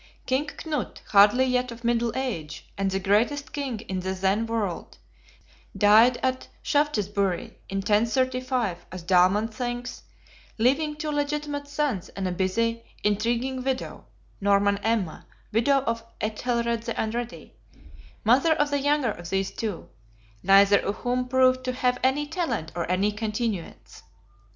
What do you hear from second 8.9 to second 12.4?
as Dahlmann thinks, leaving two legitimate sons and a